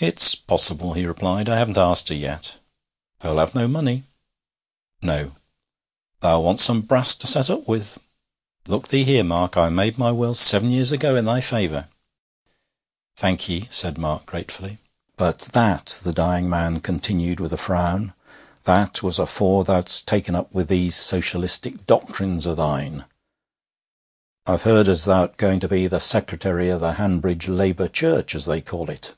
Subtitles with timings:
[0.00, 1.48] 'It's possible,' he replied.
[1.48, 2.58] 'I haven't asked her yet.'
[3.20, 4.04] 'Her'll have no money?'
[5.02, 5.32] 'No.'
[6.20, 7.98] 'Thou'lt want some brass to set up with.
[8.68, 11.88] Look thee here, Mark: I made my will seven years ago i' thy favour.'
[13.16, 14.78] 'Thank ye,' said Mark gratefully.
[15.16, 18.14] 'But that,' the dying man continued with a frown
[18.62, 23.04] 'that was afore thou'dst taken up with these socialistic doctrines o' thine.
[24.46, 28.44] I've heard as thou'rt going to be th' secretary o' the Hanbridge Labour Church, as
[28.44, 29.16] they call it.'